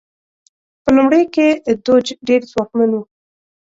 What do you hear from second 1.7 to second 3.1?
دوج ډېر ځواکمن و.